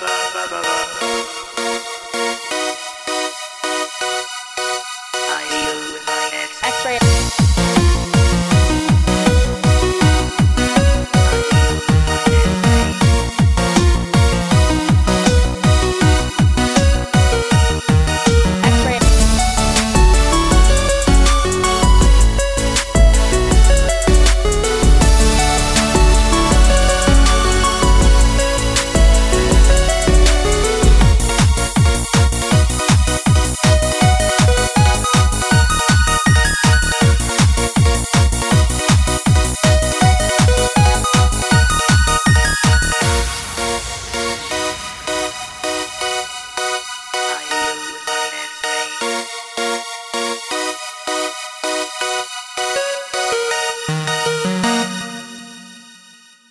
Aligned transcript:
ba 0.00 0.08
ba 0.34 0.44
ba 0.50 0.60
ba 0.64 1.21